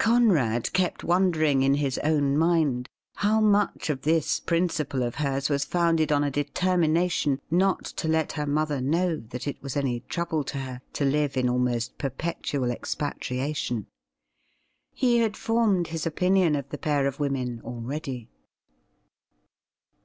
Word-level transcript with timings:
Conrad 0.00 0.72
kept 0.72 1.04
wondering 1.04 1.62
in 1.62 1.74
his 1.74 1.96
own 1.98 2.36
mind 2.36 2.88
how 3.14 3.40
much 3.40 3.88
of 3.88 4.02
this 4.02 4.40
principle 4.40 5.04
of 5.04 5.14
hers 5.14 5.48
was 5.48 5.64
founded 5.64 6.10
on 6.10 6.24
a 6.24 6.28
determination 6.32 7.40
not 7.52 7.84
to 7.84 8.08
let 8.08 8.32
her 8.32 8.46
mother 8.46 8.80
know 8.80 9.16
that 9.28 9.46
it 9.46 9.62
was 9.62 9.76
any 9.76 10.00
trouble 10.00 10.42
to 10.42 10.58
her 10.58 10.80
to 10.94 11.04
live 11.04 11.36
in 11.36 11.48
almost 11.48 11.96
perpetual 11.98 12.72
expatriation. 12.72 13.86
He 14.92 15.18
had 15.18 15.36
formed 15.36 15.86
his 15.86 16.04
opinion 16.04 16.56
of 16.56 16.68
the 16.70 16.78
pair 16.78 17.06
of 17.06 17.20
women 17.20 17.60
already. 17.62 18.28